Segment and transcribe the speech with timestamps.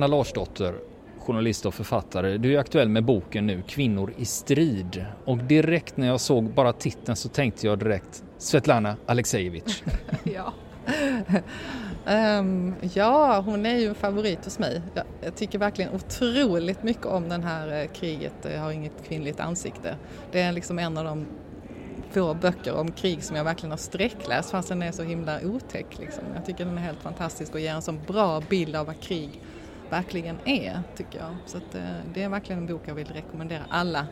[0.00, 0.74] Anna Larsdotter,
[1.18, 2.38] journalist och författare.
[2.38, 5.04] Du är aktuell med boken nu Kvinnor i strid.
[5.24, 9.84] Och direkt när jag såg bara titeln så tänkte jag direkt Svetlana Aleksejevitj.
[10.24, 10.52] ja.
[12.38, 14.82] um, ja, hon är ju en favorit hos mig.
[14.94, 19.40] Jag, jag, tycker verkligen otroligt mycket om den här eh, kriget Jag har inget kvinnligt
[19.40, 19.96] ansikte.
[20.32, 21.26] Det är liksom en av de
[22.10, 25.98] få böcker om krig som jag verkligen har sträckläst fast den är så himla otäck.
[25.98, 26.24] Liksom.
[26.34, 29.40] Jag tycker den är helt fantastisk och ger en så bra bild av vad krig
[29.90, 31.36] verkligen är, tycker jag.
[31.46, 31.82] Så att, eh,
[32.14, 34.06] det är verkligen en bok jag vill rekommendera alla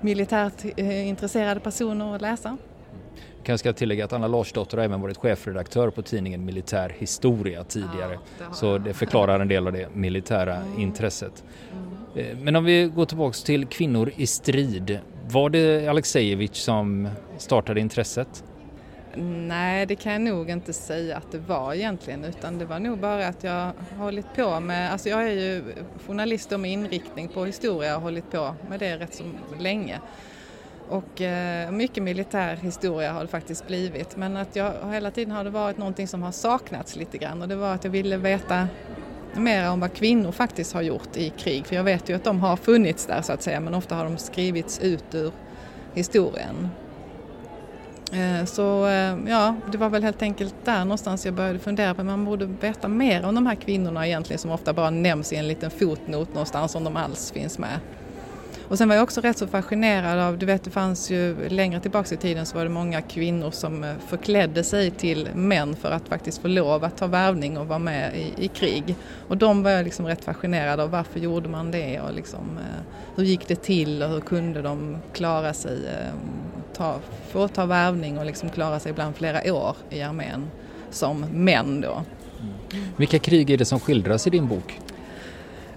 [0.00, 2.56] militärt eh, intresserade personer att läsa.
[3.36, 7.64] Jag kanske ska tillägga att Anna Larsdotter har även varit chefredaktör på tidningen Militär Historia
[7.64, 8.18] tidigare.
[8.38, 10.80] Ja, det så det förklarar en del av det militära mm.
[10.80, 11.44] intresset.
[11.72, 12.30] Mm.
[12.30, 15.00] Eh, men om vi går tillbaks till kvinnor i strid.
[15.30, 18.44] Var det Alexejevich som startade intresset?
[19.16, 22.98] Nej, det kan jag nog inte säga att det var egentligen utan det var nog
[22.98, 25.62] bara att jag hållit på med, alltså jag är ju
[26.06, 29.24] journalist med inriktning på historia och hållit på med det rätt så
[29.58, 30.00] länge.
[30.88, 35.44] Och eh, mycket militär historia har det faktiskt blivit men att jag hela tiden har
[35.44, 38.68] det varit någonting som har saknats lite grann och det var att jag ville veta
[39.34, 42.40] mer om vad kvinnor faktiskt har gjort i krig för jag vet ju att de
[42.40, 45.32] har funnits där så att säga men ofta har de skrivits ut ur
[45.94, 46.68] historien.
[48.12, 52.04] Eh, så eh, ja, det var väl helt enkelt där någonstans jag började fundera på
[52.04, 55.48] man borde veta mer om de här kvinnorna egentligen som ofta bara nämns i en
[55.48, 57.80] liten fotnot någonstans om de alls finns med.
[58.68, 61.80] Och sen var jag också rätt så fascinerad av, du vet det fanns ju längre
[61.80, 65.90] tillbaks i tiden så var det många kvinnor som eh, förklädde sig till män för
[65.90, 68.96] att faktiskt få lov att ta värvning och vara med i, i krig.
[69.28, 72.58] Och de var jag liksom rätt fascinerad av, varför gjorde man det och liksom,
[73.16, 76.98] hur gick det till och hur kunde de klara sig ehm, ta,
[77.28, 80.50] få ta värvning och liksom klara sig ibland flera år i armén
[80.90, 81.92] som män då.
[81.92, 82.84] Mm.
[82.96, 84.80] Vilka krig är det som skildras i din bok?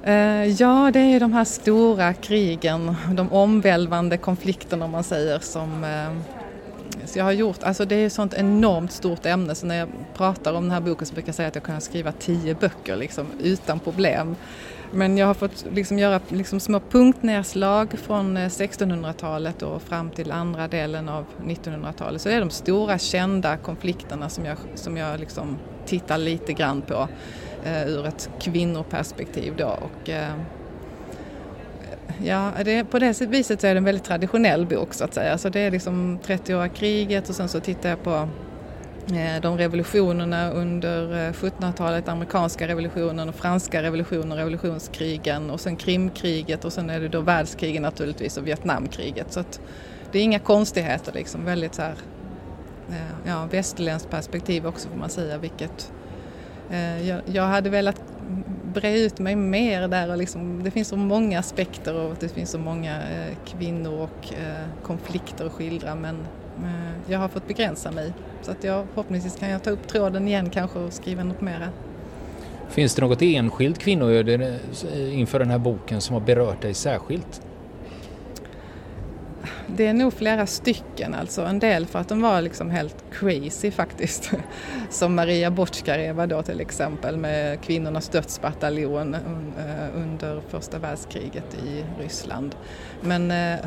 [0.07, 5.39] Uh, ja, det är ju de här stora krigen, de omvälvande konflikterna om man säger
[5.39, 6.37] som uh,
[7.07, 9.89] så jag har gjort, alltså det är ett sånt enormt stort ämne så när jag
[10.13, 12.95] pratar om den här boken så brukar jag säga att jag kan skriva tio böcker
[12.95, 14.35] liksom utan problem.
[14.91, 20.31] Men jag har fått liksom göra liksom små punktnedslag från eh, 1600-talet och fram till
[20.31, 22.21] andra delen av 1900-talet.
[22.21, 26.81] Så det är de stora kända konflikterna som jag, som jag liksom tittar lite grann
[26.81, 27.07] på
[27.65, 29.67] eh, ur ett kvinnoperspektiv då.
[29.67, 30.33] Och, eh,
[32.23, 35.37] ja, det, på det viset så är det en väldigt traditionell bok så att säga.
[35.37, 38.29] Så det är liksom 30-åriga kriget och sen så tittar jag på
[39.13, 46.65] Eh, de revolutionerna under eh, 1700-talet, amerikanska revolutionen och franska revolutionen, revolutionskrigen och sen Krimkriget
[46.65, 49.33] och sen är det då världskrigen naturligtvis och Vietnamkriget.
[49.33, 49.61] Så att
[50.11, 51.95] det är inga konstigheter liksom, väldigt så här,
[52.89, 55.91] eh, ja, västerländskt perspektiv också får man säga vilket
[57.03, 58.01] jag, jag hade velat
[58.73, 62.51] bre ut mig mer där och liksom, det finns så många aspekter och det finns
[62.51, 63.01] så många
[63.45, 64.33] kvinnor och
[64.83, 66.17] konflikter att skildra men
[67.07, 68.13] jag har fått begränsa mig.
[68.41, 71.69] Så att jag, förhoppningsvis kan jag ta upp tråden igen kanske och skriva något mer.
[72.69, 74.59] Finns det något enskilt kvinnoöde
[75.11, 77.41] inför den här boken som har berört dig särskilt?
[79.67, 83.71] Det är nog flera stycken, alltså en del för att de var liksom helt crazy
[83.71, 84.31] faktiskt.
[84.89, 89.21] Som Maria Botjkareva då till exempel med kvinnornas dödsbataljon eh,
[89.95, 92.55] under första världskriget i Ryssland.
[93.01, 93.59] Men eh,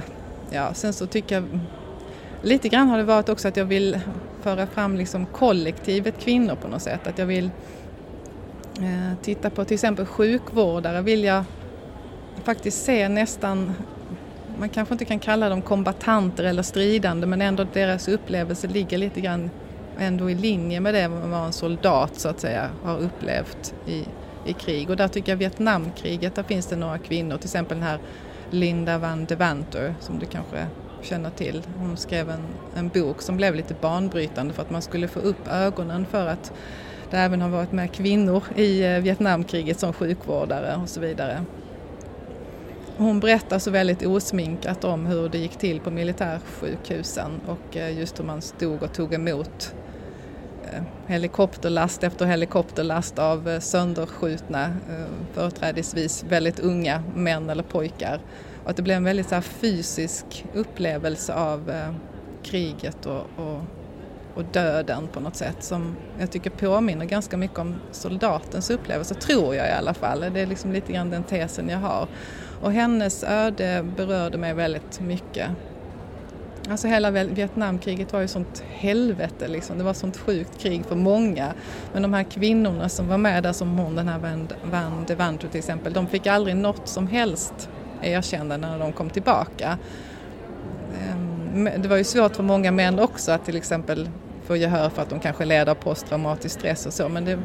[0.51, 1.45] ja, sen så tycker jag
[2.43, 4.01] lite grann har det varit också att jag vill
[4.43, 7.07] föra fram liksom kollektivet kvinnor på något sätt.
[7.07, 7.51] Att jag vill
[8.79, 11.45] eh, titta på till exempel sjukvårdare vill jag
[12.45, 13.73] faktiskt se nästan,
[14.59, 19.21] man kanske inte kan kalla dem kombatanter eller stridande men ändå deras upplevelse ligger lite
[19.21, 19.51] grann
[19.99, 24.05] ändå i linje med det vad en soldat så att säga har upplevt i,
[24.47, 24.91] i krig.
[24.91, 27.99] Och där tycker jag Vietnamkriget, där finns det några kvinnor, till exempel den här
[28.51, 30.67] Linda van de Vanter som du kanske
[31.03, 31.63] känner till.
[31.79, 32.45] Hon skrev en,
[32.77, 36.53] en bok som blev lite banbrytande för att man skulle få upp ögonen för att
[37.11, 41.45] det även har varit med kvinnor i eh, Vietnamkriget som sjukvårdare och så vidare.
[42.97, 48.19] Hon berättar så väldigt osminkat om hur det gick till på militärsjukhusen och eh, just
[48.19, 49.75] hur man stod och tog emot
[50.65, 54.77] eh, helikopterlast efter helikopterlast av sönderskjutna,
[55.33, 58.21] företrädesvis väldigt unga män eller pojkar
[58.65, 61.95] och att det blev en väldigt så här, fysisk upplevelse av eh,
[62.43, 63.61] kriget och, och,
[64.35, 69.55] och, döden på något sätt som jag tycker påminner ganska mycket om soldatens upplevelse, tror
[69.55, 70.21] jag i alla fall.
[70.21, 72.09] Det är liksom lite grann den tesen jag har.
[72.61, 75.49] Och hennes öde berörde mig väldigt mycket.
[76.71, 79.79] Alltså hela Vietnamkriget var ju sånt helvete liksom.
[79.79, 81.53] Det var sånt sjukt krig för många.
[81.93, 84.19] Men de här kvinnorna som var med där som hon, den här
[84.65, 87.69] Van de Vanto till exempel, de fick aldrig något som helst
[88.03, 89.79] erkännande när de kom tillbaka.
[91.01, 94.09] Ehm, det var ju svårt för många män också att till exempel
[94.47, 97.39] få gehör för att de kanske led av posttraumatisk stress och så men det,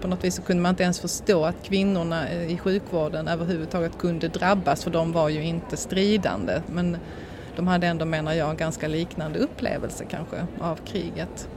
[0.00, 4.28] på något vis så kunde man inte ens förstå att kvinnorna i sjukvården överhuvudtaget kunde
[4.28, 6.62] drabbas för de var ju inte stridande.
[6.66, 6.96] Men
[7.56, 11.48] de hade ändå, menar jag, ganska liknande upplevelse kanske av kriget.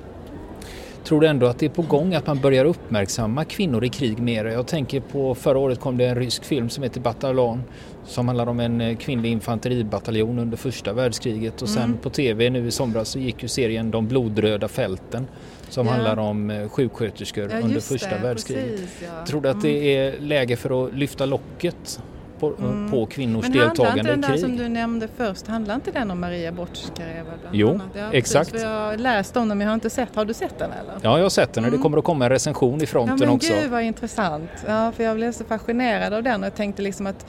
[1.03, 4.19] Tror du ändå att det är på gång att man börjar uppmärksamma kvinnor i krig
[4.19, 4.45] mer?
[4.45, 7.63] Jag tänker på förra året kom det en rysk film som heter Batalon
[8.05, 11.97] som handlar om en eh, kvinnlig infanteribataljon under första världskriget och sen mm.
[11.97, 15.27] på tv nu i somras så gick ju serien De blodröda fälten
[15.69, 15.93] som ja.
[15.93, 18.69] handlar om eh, sjuksköterskor ja, under första det, världskriget.
[18.69, 19.25] Precis, ja.
[19.25, 20.15] Tror du att det mm.
[20.15, 21.99] är läge för att lyfta locket
[22.39, 22.91] på, mm.
[22.91, 24.05] på kvinnors Men deltagande i krig.
[24.05, 27.31] Men handlar inte den där som du nämnde först, handlar inte den om Maria Botjkareva?
[27.51, 28.51] Jo, ja, exakt.
[28.51, 30.71] Precis, jag har läst om den men jag har inte sett, har du sett den
[30.71, 30.93] eller?
[31.01, 31.79] Ja, jag har sett den och mm.
[31.79, 33.53] det kommer att komma en recension i fronten ja, men också.
[33.53, 37.07] Gud vad intressant, ja, för jag blev så fascinerad av den och jag tänkte liksom
[37.07, 37.25] att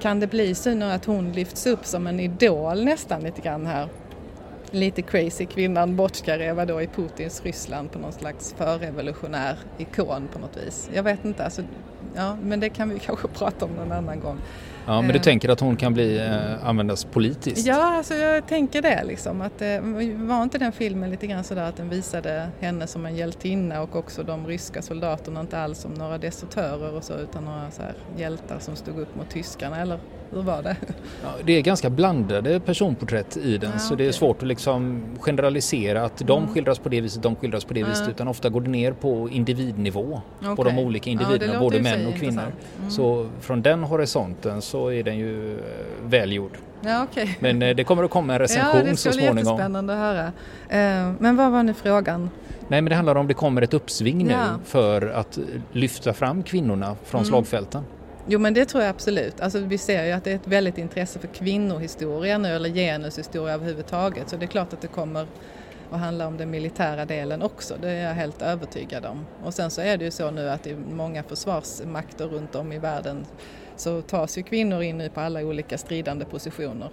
[0.00, 3.66] kan det bli så nu att hon lyfts upp som en idol nästan lite grann
[3.66, 3.88] här?
[4.70, 10.56] Lite crazy kvinnan Botjkareva då i Putins Ryssland på någon slags förrevolutionär ikon på något
[10.56, 10.90] vis.
[10.94, 11.62] Jag vet inte, alltså
[12.16, 14.38] ja, men det kan vi kanske prata om någon annan gång.
[14.86, 15.22] Ja, men du eh.
[15.22, 17.66] tänker att hon kan bli, eh, användas politiskt?
[17.66, 19.40] Ja, alltså jag tänker det liksom.
[19.40, 19.80] Att, eh,
[20.16, 23.96] var inte den filmen lite grann sådär att den visade henne som en hjältinna och
[23.96, 27.82] också de ryska soldaterna inte alls som några desertörer och så utan några så
[28.16, 29.98] hjältar som stod upp mot tyskarna eller
[30.30, 30.76] hur var det?
[31.22, 34.04] Ja, det är ganska blandade personporträtt i den ja, så okay.
[34.04, 36.54] det är svårt att liksom generalisera att de mm.
[36.54, 37.86] skildras på det viset, de skildras på det ja.
[37.86, 40.56] viset utan ofta går det ner på individnivå okay.
[40.56, 42.52] på de olika individerna, både män och kvinnor.
[42.78, 42.90] Mm.
[42.90, 45.60] Så från den horisonten så är den ju eh,
[46.04, 46.58] välgjord.
[46.80, 47.28] Ja, okay.
[47.40, 49.26] Men eh, det kommer att komma en recension så småningom.
[49.26, 50.26] Ja, det ska bli jättespännande att höra.
[50.68, 52.30] Eh, men vad var nu frågan?
[52.68, 55.38] Nej, men det handlar om det kommer ett uppsving nu för att
[55.72, 57.28] lyfta fram kvinnorna från mm.
[57.28, 57.82] slagfälten.
[58.28, 59.40] Jo men det tror jag absolut.
[59.40, 63.54] Alltså, vi ser ju att det är ett väldigt intresse för kvinnohistoria nu eller genushistoria
[63.54, 65.26] överhuvudtaget så det är klart att det kommer
[65.90, 69.26] att handla om den militära delen också, det är jag helt övertygad om.
[69.44, 72.78] Och sen så är det ju så nu att i många försvarsmakter runt om i
[72.78, 73.26] världen
[73.76, 76.90] så tas ju kvinnor in nu på alla olika stridande positioner.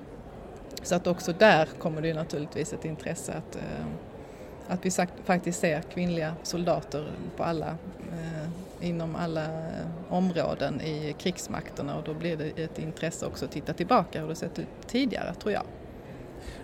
[0.84, 3.86] Så att också där kommer det ju naturligtvis ett intresse att, eh,
[4.68, 4.92] att vi
[5.26, 7.68] faktiskt ser kvinnliga soldater på alla
[8.12, 8.50] eh,
[8.84, 9.48] inom alla
[10.10, 14.36] områden i krigsmakterna och då blir det ett intresse också att titta tillbaka hur det
[14.36, 15.64] sett ut tidigare tror jag.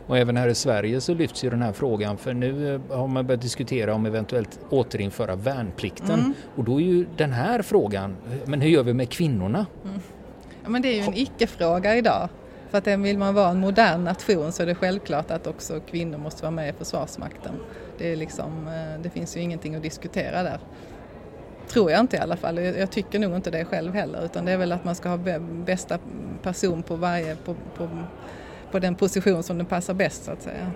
[0.07, 3.07] Och även här i Sverige så lyfts ju den här frågan för nu eh, har
[3.07, 6.33] man börjat diskutera om eventuellt återinföra värnplikten mm.
[6.55, 9.65] och då är ju den här frågan, men hur gör vi med kvinnorna?
[9.85, 9.99] Mm.
[10.63, 12.29] Ja, men det är ju en icke-fråga idag.
[12.69, 16.17] För att vill man vara en modern nation så är det självklart att också kvinnor
[16.17, 17.53] måste vara med i Försvarsmakten.
[17.97, 20.59] Det, är liksom, eh, det finns ju ingenting att diskutera där.
[21.69, 22.57] Tror jag inte i alla fall.
[22.57, 25.39] Jag tycker nog inte det själv heller utan det är väl att man ska ha
[25.65, 25.99] bästa
[26.43, 27.89] person på varje, på, på,
[28.71, 30.71] på den position som den passar bäst så att säga.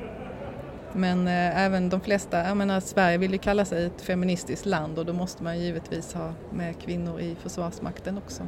[0.94, 5.00] Men eh, även de flesta, jag menar Sverige vill ju kalla sig ett feministiskt land
[5.00, 8.44] och då måste man givetvis ha med kvinnor i Försvarsmakten också.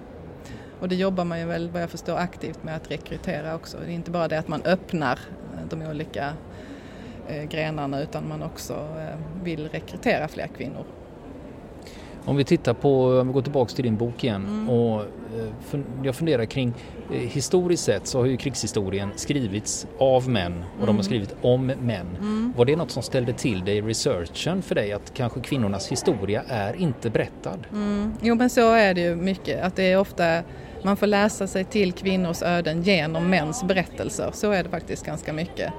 [0.79, 3.77] Och det jobbar man ju väl vad jag förstår aktivt med att rekrytera också.
[3.85, 5.19] Det är inte bara det att man öppnar
[5.53, 6.33] eh, de olika
[7.27, 10.85] eh, grenarna utan man också eh, vill rekrytera fler kvinnor.
[12.25, 14.69] Om vi tittar på, om vi går tillbaks till din bok igen mm.
[14.69, 16.73] och eh, jag funderar kring
[17.11, 20.79] eh, historiskt sett så har ju krigshistorien skrivits av män och mm.
[20.79, 21.03] de har mm.
[21.03, 22.17] skrivit om män.
[22.19, 22.53] Mm.
[22.57, 26.43] Var det något som ställde till dig i researchen för dig att kanske kvinnornas historia
[26.47, 27.59] är inte berättad?
[27.73, 28.13] Mm.
[28.21, 30.43] Jo men så är det ju mycket att det är ofta
[30.83, 34.29] man får läsa sig till kvinnors öden genom mäns berättelser.
[34.33, 35.73] Så är det faktiskt ganska mycket.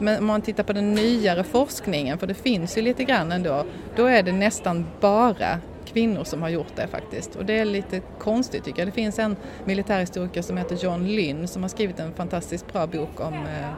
[0.00, 3.64] Men om man tittar på den nyare forskningen, för det finns ju lite grann ändå,
[3.96, 5.60] då är det nästan bara
[5.92, 7.36] kvinnor som har gjort det faktiskt.
[7.36, 8.88] Och det är lite konstigt tycker jag.
[8.88, 13.20] Det finns en militärhistoriker som heter John Lynn som har skrivit en fantastiskt bra bok
[13.20, 13.68] om eh,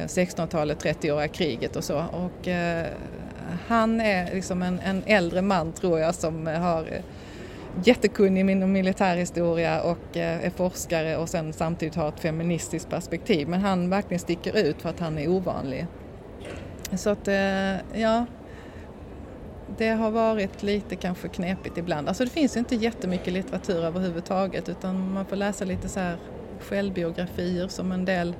[0.00, 2.04] eh 1600-talet, 30-åriga kriget och så.
[2.12, 2.86] Och, eh,
[3.66, 7.02] han är liksom en, en, äldre man tror jag som har eh,
[7.84, 13.48] jättekunnig inom militärhistoria och eh, är forskare och sen samtidigt har ett feministiskt perspektiv.
[13.48, 15.86] Men han verkligen sticker ut för att han är ovanlig.
[16.92, 18.26] Så att, eh, ja,
[19.78, 22.08] det har varit lite kanske knepigt ibland.
[22.08, 26.16] Alltså det finns ju inte jättemycket litteratur överhuvudtaget utan man får läsa lite så här
[26.60, 28.34] självbiografier som en del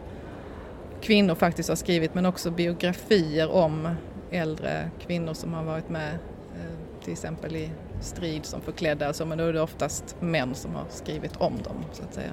[1.00, 3.88] kvinnor faktiskt har skrivit men också biografier om
[4.30, 6.14] äldre kvinnor som har varit med
[6.54, 10.74] eh, till exempel i strid som förklädda, alltså, men då är det oftast män som
[10.74, 12.30] har skrivit om dem så att säga.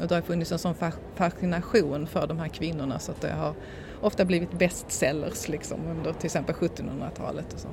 [0.00, 0.74] Och det har funnits en sån
[1.14, 3.54] fascination för de här kvinnorna så att det har
[4.00, 7.68] ofta blivit bestsellers liksom under till exempel 1700-talet och så.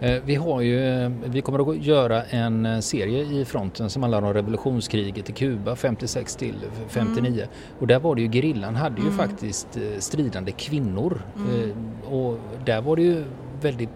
[0.00, 4.22] Eh, vi, har ju, vi kommer att göra en eh, serie i fronten som handlar
[4.22, 6.54] om revolutionskriget i Kuba 56 till
[6.88, 7.48] 59 mm.
[7.78, 9.18] och där var det ju gerillan hade ju mm.
[9.18, 11.72] faktiskt eh, stridande kvinnor mm.
[12.10, 13.24] och där var det ju
[13.60, 13.90] väldigt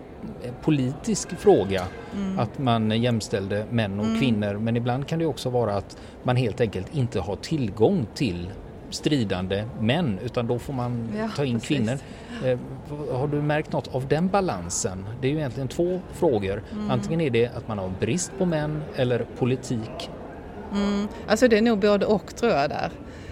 [0.62, 1.84] politisk fråga
[2.14, 2.38] mm.
[2.38, 4.18] att man jämställde män och mm.
[4.18, 8.50] kvinnor men ibland kan det också vara att man helt enkelt inte har tillgång till
[8.90, 11.68] stridande män utan då får man ja, ta in precis.
[11.68, 11.98] kvinnor.
[12.44, 12.58] Eh,
[13.12, 15.06] har du märkt något av den balansen?
[15.20, 16.62] Det är ju egentligen två frågor.
[16.72, 16.90] Mm.
[16.90, 20.10] Antingen är det att man har brist på män eller politik.
[20.72, 21.08] Mm.
[21.26, 22.90] Alltså det är nog både och tror jag där.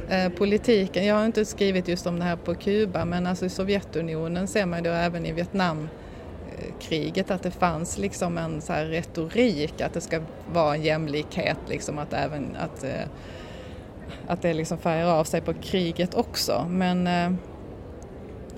[0.09, 3.49] Eh, politiken, jag har inte skrivit just om det här på Kuba men alltså i
[3.49, 5.33] Sovjetunionen ser man då även i
[6.80, 10.20] kriget, att det fanns liksom en så retorik att det ska
[10.52, 13.08] vara en jämlikhet, liksom att även att eh,
[14.26, 16.66] att det liksom färgar av sig på kriget också.
[16.70, 17.30] Men eh,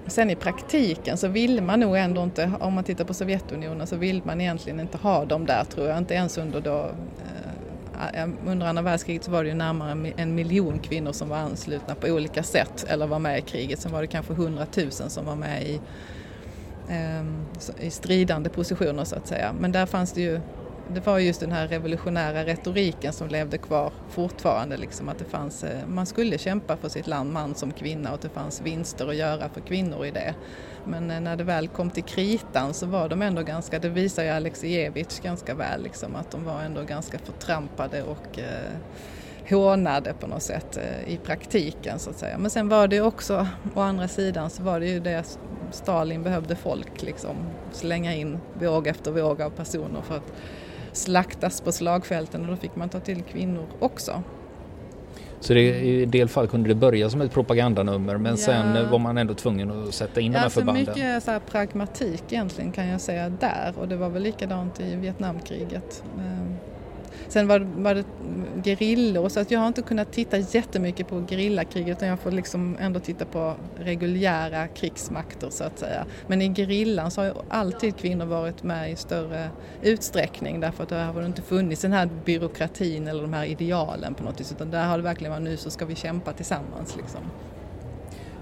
[0.07, 3.97] sen i praktiken så vill man nog ändå inte, om man tittar på Sovjetunionen så
[3.97, 8.67] vill man egentligen inte ha dem där tror jag, inte ens under då eh, under
[8.67, 12.43] andra världskriget så var det ju närmare en miljon kvinnor som var anslutna på olika
[12.43, 13.81] sätt eller var med i kriget.
[13.81, 15.81] Sen var det kanske hundratusen som var med i,
[16.91, 17.47] Ehm,
[17.81, 19.53] i stridande positioner så att säga.
[19.61, 20.41] Men där fanns det ju
[20.95, 25.65] det var just den här revolutionära retoriken som levde kvar fortfarande, liksom att det fanns,
[25.65, 29.09] eh, man skulle kämpa för sitt land, man som kvinna, och att det fanns vinster
[29.09, 30.35] att göra för kvinnor i det.
[30.85, 34.23] Men eh, när det väl kom till kritan så var de ändå ganska, det visar
[34.23, 38.73] ju Alexievich ganska väl, liksom, att de var ändå ganska förtrampade och eh,
[39.51, 42.39] hånade på något sätt eh, i praktiken så att säga.
[42.39, 45.39] Men sen var det också, å andra sidan så var det ju det
[45.73, 47.37] Stalin behövde folk liksom
[47.73, 50.33] slänga in våg efter våg av personer för att
[50.93, 54.23] slaktas på slagfälten och då fick man ta till kvinnor också.
[55.41, 58.37] Så det, i en del fall kunde det börja som ett propagandanummer men ja.
[58.37, 60.85] sen var man ändå tvungen att sätta in ja, de här alltså förbanden?
[60.85, 66.05] Mycket så pragmatik egentligen kan jag säga där och det var väl likadant i Vietnamkriget.
[67.31, 68.05] Sen var, var det
[68.65, 72.77] gerillor så att jag har inte kunnat titta jättemycket på gerillakriget utan jag får liksom
[72.81, 76.07] ändå titta på reguljära krigsmakter så att säga.
[76.27, 79.51] Men i gerillan så har ju alltid kvinnor varit med i större
[79.83, 84.15] utsträckning därför att där har det inte funnits den här byråkratin eller de här idealen
[84.15, 86.97] på något vis utan där har det verkligen varit nu så ska vi kämpa tillsammans
[86.97, 87.21] liksom.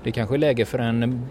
[0.05, 1.27] Det kanske är läge för en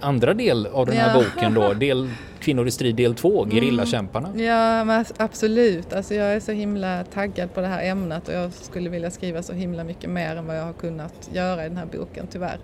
[0.00, 1.24] andra del av den här ja.
[1.24, 2.10] boken då, del
[2.40, 3.54] Kvinnor i strid del 2, mm.
[3.54, 4.28] Gerillakämparna.
[4.28, 4.44] Mm.
[4.44, 5.92] Ja, absolut.
[5.92, 9.42] Alltså jag är så himla taggad på det här ämnet och jag skulle vilja skriva
[9.42, 12.58] så himla mycket mer än vad jag har kunnat göra i den här boken, tyvärr.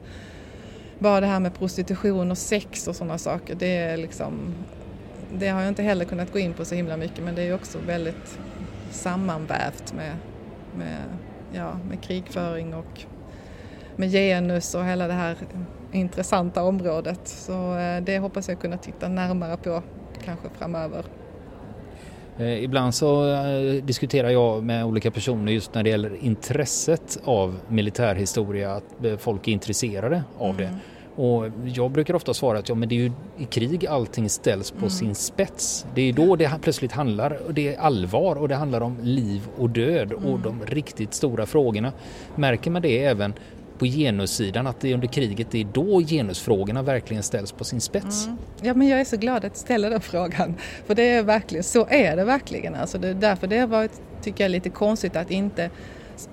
[0.98, 4.54] Bara det här med prostitution och sex och sådana saker, det är liksom
[5.38, 7.54] det har jag inte heller kunnat gå in på så himla mycket men det är
[7.54, 8.38] också väldigt
[8.90, 10.16] sammanvävt med,
[10.78, 10.98] med,
[11.52, 13.04] ja, med krigföring och
[13.96, 15.36] med genus och hela det här
[15.92, 17.20] intressanta området.
[17.24, 19.82] Så eh, det hoppas jag kunna titta närmare på
[20.24, 21.04] kanske framöver.
[22.38, 27.58] Eh, ibland så eh, diskuterar jag med olika personer just när det gäller intresset av
[27.68, 30.64] militärhistoria, att folk är intresserade av det.
[30.64, 30.78] Mm.
[31.16, 34.70] Och jag brukar ofta svara att ja, men det är ju i krig allting ställs
[34.70, 34.90] på mm.
[34.90, 35.86] sin spets.
[35.94, 39.70] Det är då det plötsligt handlar, det är allvar och det handlar om liv och
[39.70, 40.24] död mm.
[40.24, 41.92] och de riktigt stora frågorna.
[42.36, 43.34] Märker man det även
[43.82, 47.80] på genussidan, att det är under kriget, det är då genusfrågorna verkligen ställs på sin
[47.80, 48.26] spets.
[48.26, 48.38] Mm.
[48.62, 50.54] Ja men jag är så glad att du ställer den frågan,
[50.86, 52.74] för det är verkligen, så är det verkligen.
[52.74, 55.70] Alltså det är därför det har varit, tycker jag, lite konstigt att inte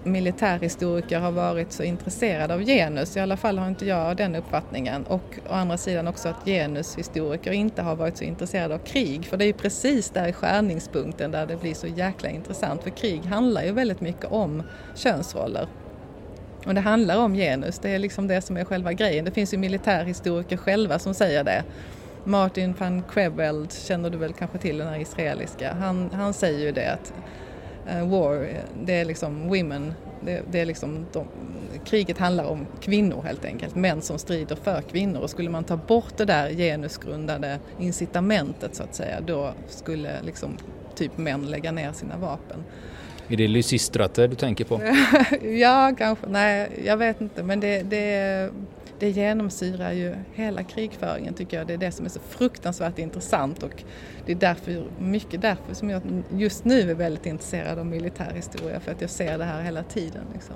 [0.04, 5.04] militärhistoriker har varit så intresserade av genus, i alla fall har inte jag den uppfattningen.
[5.04, 9.38] Och å andra sidan också att genushistoriker inte har varit så intresserade av krig, för
[9.38, 13.22] det är ju precis där i skärningspunkten där det blir så jäkla intressant, för krig
[13.26, 14.64] handlar ju väldigt mycket om
[14.96, 15.68] könsroller
[16.66, 19.26] och det handlar om genus, det är liksom det som är själva grejen.
[19.26, 21.64] Det finns ju militärhistoriker själva som säger det.
[22.24, 25.74] Martin van Creveld känner du väl kanske till, den här israeliska.
[25.74, 27.14] Han, han säger ju det att
[27.96, 28.48] uh, war,
[28.84, 29.94] det är liksom women,
[30.26, 31.28] det, det är liksom de,
[31.86, 35.78] kriget handlar om kvinnor helt enkelt, män som strider för kvinnor och skulle man ta
[35.78, 40.58] bort det där genusgrundade incitamentet så att säga, då skulle liksom
[40.96, 42.64] typ män lägga ner sina vapen.
[43.30, 44.82] Är det Lysistrate du tänker på?
[45.60, 46.28] ja, kanske.
[46.28, 47.44] Nej, jag vet inte.
[47.44, 48.50] Men det, det,
[49.00, 51.68] det genomsyrar ju hela krigföringen tycker jag.
[51.68, 53.84] Det är det som är så fruktansvärt intressant och
[54.26, 58.92] det är därför, mycket därför som jag just nu är väldigt intresserad av militärhistoria för
[58.92, 60.24] att jag ser det här hela tiden.
[60.34, 60.56] Liksom.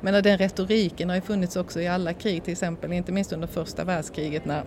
[0.00, 3.48] Men den retoriken har ju funnits också i alla krig till exempel, inte minst under
[3.48, 4.64] första världskriget när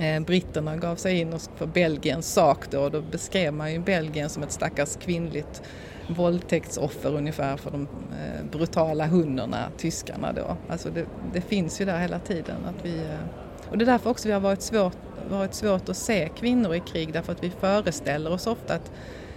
[0.00, 4.28] eh, britterna gav sig in för Belgiens sak då och då beskrev man ju Belgien
[4.28, 5.62] som ett stackars kvinnligt
[6.08, 10.56] våldtäktsoffer ungefär för de eh, brutala hundarna, tyskarna då.
[10.68, 12.56] Alltså det, det, finns ju där hela tiden.
[12.64, 14.96] Att vi, eh, och det är därför också vi har varit svårt,
[15.30, 18.92] varit svårt att se kvinnor i krig därför att vi föreställer oss ofta att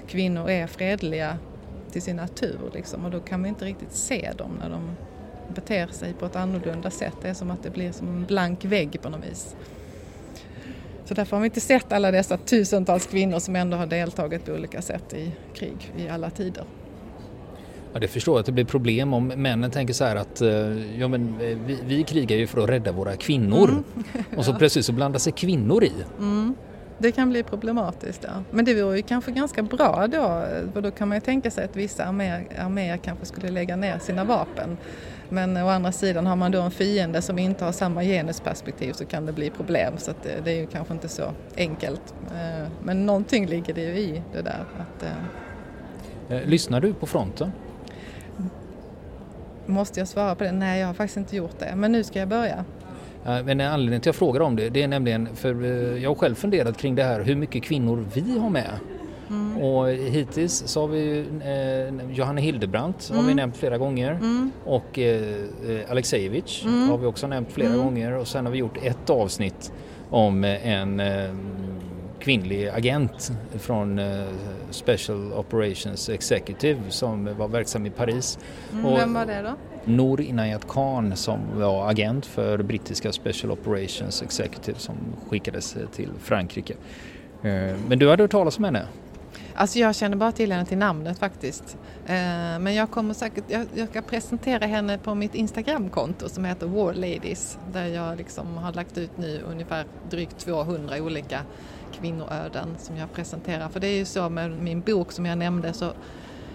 [0.08, 1.38] kvinnor är fredliga
[1.92, 4.96] till sin natur liksom, och då kan vi inte riktigt se dem när de
[5.56, 7.16] beter sig på ett annorlunda sätt.
[7.22, 9.56] Det är som att det blir som en blank vägg på något vis.
[11.08, 14.52] Så därför har vi inte sett alla dessa tusentals kvinnor som ändå har deltagit på
[14.52, 16.64] olika sätt i krig i alla tider.
[17.94, 20.50] Ja, det förstår jag att det blir problem om männen tänker så här att eh,
[21.00, 23.84] ja, men eh, vi, vi krigar ju för att rädda våra kvinnor mm.
[24.38, 25.92] och så plötsligt så blandar sig kvinnor i.
[26.20, 26.56] Mm.
[26.98, 28.24] Det kan bli problematiskt.
[28.24, 28.44] Ja.
[28.52, 31.66] Men det vore ju kanske ganska bra då, för då kan man ju tänka sig
[31.66, 34.78] att vissa arméer, arméer kanske skulle lägga ner sina vapen.
[35.30, 39.06] Men å andra sidan har man då en fiende som inte har samma genusperspektiv så
[39.06, 42.14] kan det bli problem så det, det, är ju kanske inte så enkelt.
[42.28, 44.66] Eh, men någonting ligger det ju i det där.
[44.80, 47.52] Att, eh, eh, Lyssnar du på fronten?
[49.66, 50.52] Måste jag svara på det?
[50.52, 51.76] Nej, jag har faktiskt inte gjort det.
[51.76, 52.66] Men nu ska jag börja.
[53.24, 55.64] Men anledningen till att jag frågar om det, det är nämligen för
[55.98, 58.72] jag har själv funderat kring det här hur mycket kvinnor vi har med.
[59.30, 59.58] Mm.
[59.58, 63.18] Och hittills så har vi eh, Johanna Hildebrandt mm.
[63.18, 63.42] har vi mm.
[63.42, 64.52] nämnt flera gånger mm.
[64.66, 65.22] och eh,
[65.70, 66.90] eh Alexejevich mm.
[66.90, 67.86] har vi också nämnt flera mm.
[67.86, 69.72] gånger och sen har vi gjort ett avsnitt
[70.10, 71.32] om en eh,
[72.20, 74.26] kvinnlig agent från eh,
[74.70, 78.40] Special Operations Executive som var verksam i Paris.
[78.72, 79.56] Vem var det då?
[79.86, 84.96] Noor Inayat Khan som var agent för brittiska Special Operations Executive som
[85.30, 86.74] skickades till Frankrike.
[87.44, 88.86] Eh, men du hade hört talas om henne?
[89.60, 91.78] Alltså jag känner bara till henne till namnet faktiskt.
[92.06, 92.16] Eh,
[92.60, 93.44] men jag kommer säkert,
[93.74, 98.74] jag, ska presentera henne på mitt Instagramkonto som heter War Ladies där jag liksom har
[98.74, 101.42] lagt ut nu ungefär drygt 200 olika
[102.00, 103.70] kvinnoöden som jag presenterar.
[103.70, 105.92] För det är ju så med min bok som jag nämnde så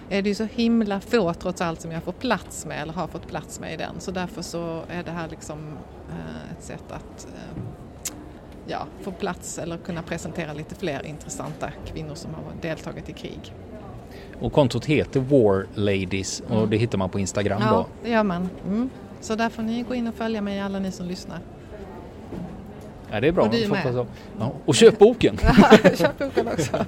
[0.09, 3.07] är det ju så himla få trots allt som jag får plats med eller har
[3.07, 4.01] fått plats med i den.
[4.01, 5.59] Så därför så är det här liksom
[6.11, 7.63] eh, ett sätt att eh,
[8.73, 13.55] ja, få plats eller kunna presentera lite fler intressanta kvinnor som har deltagit i krig.
[14.41, 16.71] Och kontot heter War Ladies och mm.
[16.71, 17.77] det hittar man på Instagram ja, då?
[17.77, 18.49] Ja, det gör man.
[18.67, 18.91] Mm.
[19.21, 21.39] Så där får ni gå in och följa mig alla ni som lyssnar.
[23.11, 23.45] Ja, det är bra.
[23.45, 24.07] Och du med.
[24.39, 25.37] Ja, och köp boken!
[25.97, 26.77] köp boken också.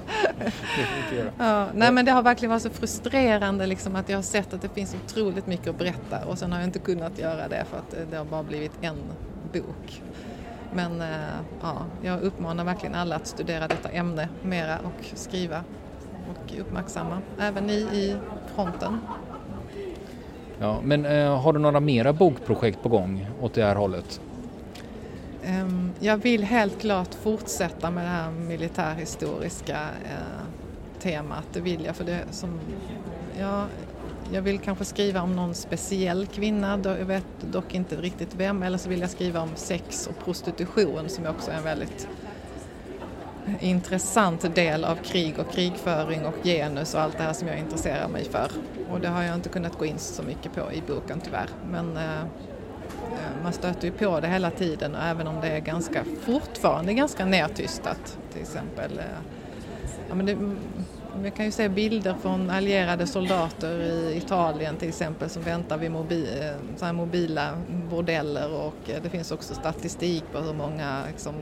[1.38, 4.62] ja, nej men det har verkligen varit så frustrerande liksom att jag har sett att
[4.62, 7.76] det finns otroligt mycket att berätta och sen har jag inte kunnat göra det för
[7.76, 8.96] att det har bara blivit en
[9.52, 10.02] bok.
[10.74, 11.08] Men eh,
[11.62, 15.64] ja, jag uppmanar verkligen alla att studera detta ämne mera och skriva
[16.30, 18.16] och uppmärksamma, även ni i
[18.54, 18.98] fronten.
[20.60, 24.20] Ja, men eh, har du några mera bokprojekt på gång åt det här hållet?
[25.46, 31.96] Um, jag vill helt klart fortsätta med det här militärhistoriska uh, temat, det vill jag.
[31.96, 32.60] För det som,
[33.38, 33.64] ja,
[34.32, 38.78] jag vill kanske skriva om någon speciell kvinna, jag vet dock inte riktigt vem, eller
[38.78, 42.08] så vill jag skriva om sex och prostitution som också är en väldigt
[43.60, 48.08] intressant del av krig och krigföring och genus och allt det här som jag intresserar
[48.08, 48.50] mig för.
[48.90, 51.48] Och det har jag inte kunnat gå in så mycket på i boken tyvärr.
[51.70, 55.60] Men eh, eh man stöter ju på det hela tiden och även om det är
[55.60, 58.98] ganska, fortfarande ganska nedtystat till exempel.
[58.98, 59.04] Eh,
[60.08, 60.36] ja, men det,
[61.22, 65.90] vi kan ju se bilder från allierade soldater i Italien till exempel som väntar vid
[65.90, 67.50] mobi, eh, så mobila
[67.90, 71.34] bordeller och eh, det finns också statistik på hur många liksom,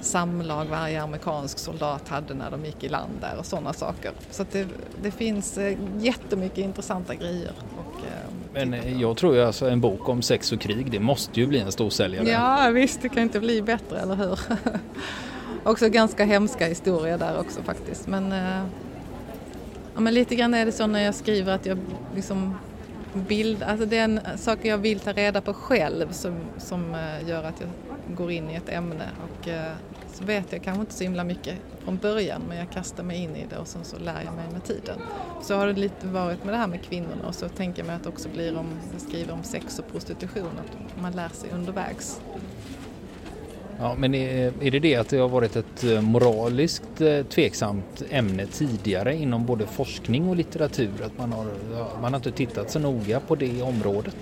[0.00, 4.12] samlag varje amerikansk soldat hade när de gick i land där och sådana saker.
[4.30, 4.66] Så det,
[5.02, 7.52] det finns eh, jättemycket intressanta grejer.
[7.78, 8.02] Och,
[8.52, 11.60] Men jag tror ju alltså en bok om sex och krig, det måste ju bli
[11.60, 12.28] en storsäljare.
[12.28, 14.38] Ja visst, det kan inte bli bättre, eller hur?
[15.66, 18.06] också ganska hemska historier där också faktiskt.
[18.06, 18.62] Men eh,
[19.96, 21.78] Ja, men lite grann är det så när jag skriver att jag
[22.14, 22.54] liksom
[23.14, 27.28] bild, alltså det är en sak jag vill ta reda på själv som, som eh,
[27.28, 27.68] gör att jag
[28.16, 29.72] går in i ett ämne och eh,
[30.12, 33.36] så vet jag kanske inte så himla mycket från början men jag kastar mig in
[33.36, 34.98] i det och sen så lär jag mig med tiden.
[35.42, 37.96] Så har det lite varit med det här med kvinnorna och så tänker jag mig
[37.96, 41.50] att det också blir om jag skriver om sex och prostitution, att man lär sig
[41.50, 42.20] undervägs.
[43.78, 48.02] Ja, men är, är det det att det har varit ett eh, moraliskt eh, tveksamt
[48.10, 51.02] ämne tidigare inom både forskning och litteratur?
[51.04, 51.46] Att man har,
[52.00, 54.16] man har inte tittat så noga på det området?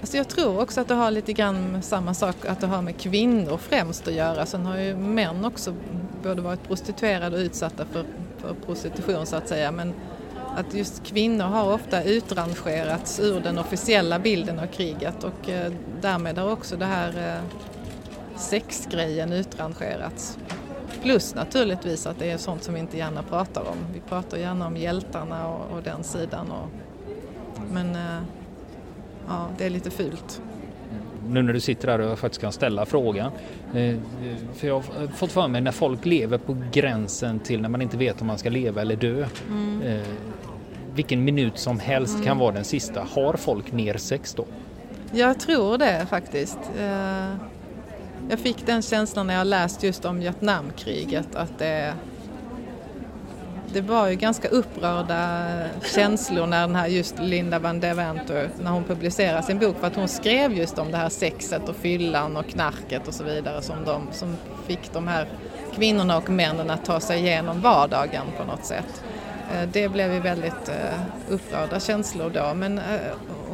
[0.00, 2.96] Alltså jag tror också att det har lite grann samma sak att det har med
[3.00, 4.46] kvinnor främst att göra.
[4.46, 5.74] Sen har ju män också
[6.22, 8.04] både varit prostituerade och utsatta för,
[8.38, 9.70] för prostitution så att säga.
[9.70, 9.94] Men
[10.56, 16.38] att just kvinnor har ofta utrangerats ur den officiella bilden av kriget och eh, därmed
[16.38, 17.60] har också det här eh,
[18.40, 20.38] sexgrejen utrangerats.
[21.02, 23.76] Plus naturligtvis att det är sånt som vi inte gärna pratar om.
[23.94, 26.50] Vi pratar gärna om hjältarna och, och den sidan.
[26.50, 26.68] Och,
[27.72, 28.22] men eh,
[29.28, 30.42] ja, det är lite fult.
[31.28, 33.32] Nu när du sitter här och faktiskt kan ställa frågan.
[33.74, 33.96] Eh,
[34.54, 37.96] för jag har fått för mig när folk lever på gränsen till när man inte
[37.96, 39.26] vet om man ska leva eller dö.
[39.48, 39.82] Mm.
[39.82, 40.06] Eh,
[40.94, 42.26] vilken minut som helst mm.
[42.26, 43.06] kan vara den sista.
[43.14, 44.44] Har folk mer sex då?
[45.12, 46.58] Jag tror det faktiskt.
[48.30, 51.94] Jag fick den känslan när jag läst just om Vietnamkriget att det,
[53.72, 55.46] det var ju ganska upprörda
[55.94, 59.96] känslor när den här just Linda van Deventer, när hon publicerade sin bok för att
[59.96, 63.84] hon skrev just om det här sexet och fyllan och knarket och så vidare som,
[63.84, 65.28] de, som fick de här
[65.74, 69.02] kvinnorna och männen att ta sig igenom vardagen på något sätt.
[69.54, 72.84] Eh, det blev ju väldigt eh, upprörda känslor då men eh,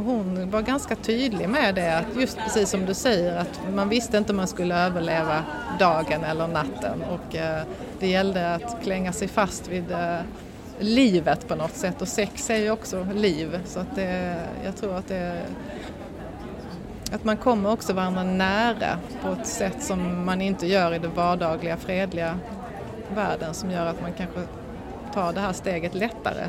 [0.07, 4.19] hon var ganska tydlig med det att just precis som du säger att man visste
[4.19, 5.45] inte om man skulle överleva
[5.79, 7.03] dagen eller natten.
[7.03, 7.63] Och eh,
[8.01, 10.19] det gällde att klänga sig fast vid eh,
[10.79, 12.03] livet på något sätt.
[12.03, 13.61] Och sex är ju också liv.
[13.65, 15.43] Så att det, jag tror att det
[17.13, 21.15] att man kommer också varandra nära på ett sätt som man inte gör i den
[21.15, 22.39] vardagliga fredliga
[23.15, 24.41] världen som gör att man kanske
[25.15, 26.47] tar det här steget lättare.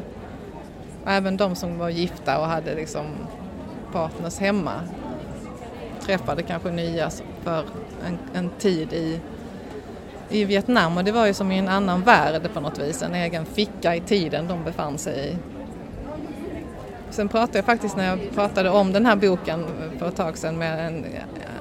[1.04, 3.06] Och även de som var gifta och hade liksom
[3.92, 4.74] partners hemma.
[6.02, 7.10] Träffade kanske nya
[7.44, 7.64] för
[8.06, 9.20] en, en tid i,
[10.30, 10.98] i Vietnam.
[10.98, 13.96] Och det var ju som i en annan värld på något vis, en egen ficka
[13.96, 15.38] i tiden de befann sig i.
[17.10, 19.66] Sen pratade jag faktiskt när jag pratade om den här boken
[20.00, 21.06] för ett tag sedan med en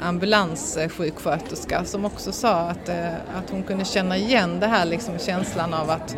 [0.02, 5.74] ambulanssjuksköterska som också sa att, eh, att hon kunde känna igen det här liksom känslan
[5.74, 6.16] av att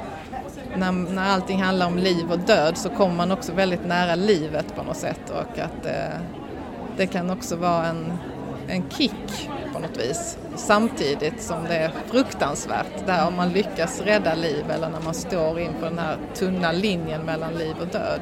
[0.77, 4.75] när, när allting handlar om liv och död så kommer man också väldigt nära livet
[4.77, 6.21] på något sätt och att eh,
[6.97, 8.13] det kan också vara en,
[8.69, 14.35] en kick på något vis samtidigt som det är fruktansvärt där om man lyckas rädda
[14.35, 18.21] liv eller när man står inför den här tunna linjen mellan liv och död.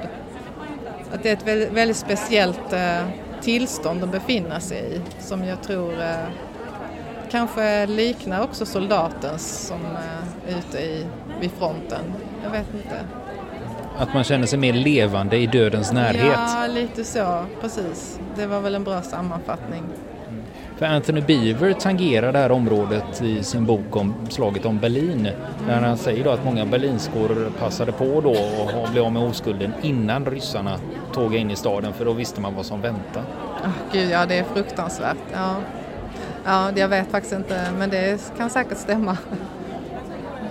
[1.13, 3.03] Att det är ett väldigt, väldigt speciellt eh,
[3.41, 6.27] tillstånd att befinna sig i som jag tror eh,
[7.31, 11.07] kanske liknar också soldatens som eh, är eh, ute i,
[11.41, 12.03] vid fronten.
[12.45, 13.01] Jag vet inte.
[13.99, 16.37] Att man känner sig mer levande i dödens närhet?
[16.37, 17.45] Ja, lite så.
[17.61, 18.21] Precis.
[18.37, 19.83] Det var väl en bra sammanfattning.
[20.77, 25.29] För Anthony Beaver tangerar det här området i sin bok om slaget om Berlin.
[25.67, 28.31] Där han säger då att många berlinskor passade på då
[28.83, 30.79] och blev av med oskulden innan ryssarna
[31.13, 33.27] tågade in i staden för då visste man vad som väntade.
[33.65, 35.17] Oh, Gud, ja det är fruktansvärt.
[35.33, 35.57] Ja.
[36.45, 39.19] ja, jag vet faktiskt inte men det kan säkert stämma.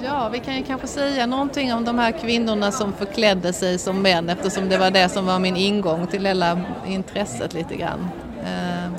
[0.06, 4.02] Ja, vi kan ju kanske säga någonting om de här kvinnorna som förklädde sig som
[4.02, 8.10] män eftersom det var det som var min ingång till hela intresset lite grann.
[8.44, 8.91] Eh,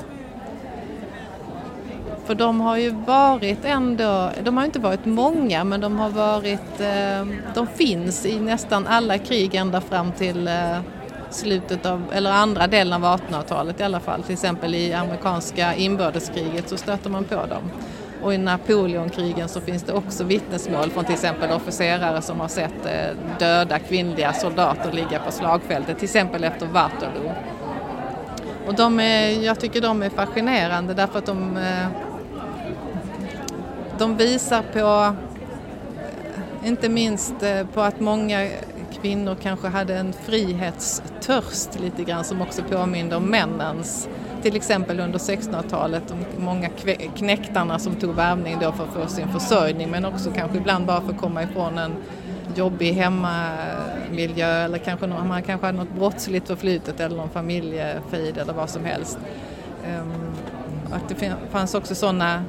[2.25, 6.79] för de har ju varit ändå, de har inte varit många men de har varit,
[6.79, 10.79] eh, de finns i nästan alla krig ända fram till eh,
[11.29, 14.23] slutet av, eller andra delen av 1800-talet i alla fall.
[14.23, 17.71] Till exempel i amerikanska inbördeskriget så stöter man på dem.
[18.21, 22.85] Och i Napoleonkrigen så finns det också vittnesmål från till exempel officerare som har sett
[22.85, 27.31] eh, döda kvinnliga soldater ligga på slagfältet, till exempel efter Waterloo.
[28.67, 31.87] Och de är, jag tycker de är fascinerande därför att de, eh,
[33.97, 35.15] de visar på,
[36.59, 37.33] eh, inte minst
[37.73, 38.49] på att många
[39.01, 44.09] kvinnor kanske hade en frihetstörst lite grann som också påminner om männens
[44.41, 46.69] till exempel under 1600-talet, de många
[47.17, 51.01] knäktarna som tog värvning då för att få sin försörjning men också kanske ibland bara
[51.01, 51.91] för att komma ifrån en
[52.55, 58.53] jobbig hemmamiljö eller kanske någon, man kanske hade något brottsligt förflutet eller någon familjefejd eller
[58.53, 59.19] vad som helst.
[59.85, 60.11] Ehm,
[60.91, 62.43] att det fanns också sådana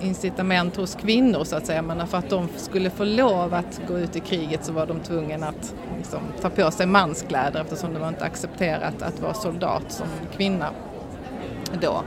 [0.00, 3.98] incitament hos kvinnor så att säga, men för att de skulle få lov att gå
[3.98, 8.00] ut i kriget så var de tvungna att liksom, ta på sig manskläder eftersom det
[8.00, 10.70] var inte accepterat att vara soldat som kvinna
[11.80, 12.02] då.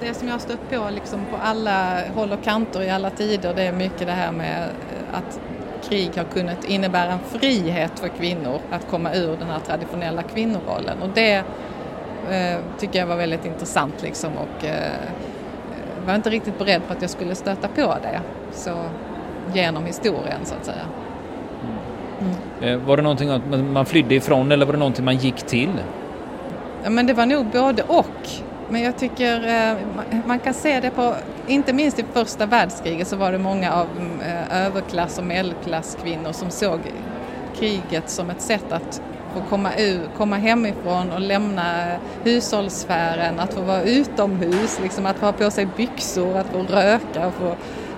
[0.00, 3.54] Det som jag har stött på liksom på alla håll och kanter i alla tider
[3.54, 5.40] det är mycket det här med eh, att
[5.88, 11.02] krig har kunnat innebära en frihet för kvinnor att komma ur den här traditionella kvinnorollen
[11.02, 11.44] och det
[12.30, 14.92] eh, tycker jag var väldigt intressant liksom och eh,
[16.06, 18.20] var inte riktigt beredd på att jag skulle stöta på det
[18.52, 18.84] så
[19.54, 20.84] genom historien så att säga.
[22.20, 22.34] Mm.
[22.74, 23.40] Eh, var det någonting
[23.72, 25.72] man flydde ifrån eller var det någonting man gick till?
[26.84, 28.28] Ja, men det var nog både och.
[28.68, 29.76] Men jag tycker eh,
[30.26, 31.14] man kan se det på,
[31.46, 36.32] inte minst i första världskriget så var det många av mm, eh, överklass och medelklasskvinnor
[36.32, 36.80] som såg
[37.56, 39.02] kriget som ett sätt att
[39.34, 45.16] få komma, ur, komma hemifrån och lämna eh, hushållssfären, att få vara utomhus, liksom att
[45.16, 47.54] få ha på sig byxor, att få röka, och få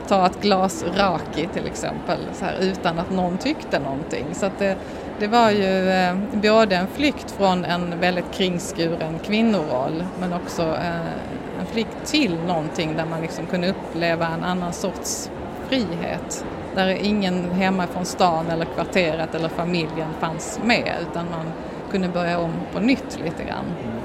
[0.08, 4.26] ta ett glas raki till exempel så här, utan att någon tyckte någonting.
[4.32, 4.76] Så att det,
[5.18, 11.60] det var ju eh, både en flykt från en väldigt kringskuren kvinnoroll men också eh,
[11.60, 15.30] en flykt till någonting där man liksom kunde uppleva en annan sorts
[15.68, 16.44] frihet.
[16.74, 21.46] Där ingen hemma från stan eller kvarteret eller familjen fanns med utan man
[21.90, 24.01] kunde börja om på nytt lite grann mm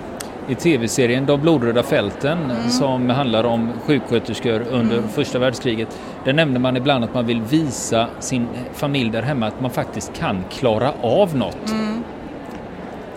[0.48, 2.70] i tv-serien De blodröda fälten mm.
[2.70, 5.10] som handlar om sjuksköterskor under mm.
[5.10, 6.00] första världskriget.
[6.26, 10.14] Där nämner man ibland att man vill visa sin familj där hemma att man faktiskt
[10.14, 11.72] kan klara av något.
[11.72, 12.04] Mm.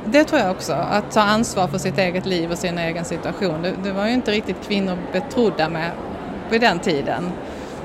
[0.05, 3.63] Det tror jag också, att ta ansvar för sitt eget liv och sin egen situation.
[3.63, 5.91] Det, det var ju inte riktigt kvinnor betrodda med
[6.51, 7.33] på den tiden.